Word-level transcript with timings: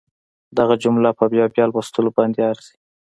دغه 0.57 0.75
جمله 0.83 1.09
په 1.19 1.25
بیا 1.31 1.45
بیا 1.53 1.65
لوستلو 1.69 2.09
باندې 2.17 2.39
ارزي 2.51 2.75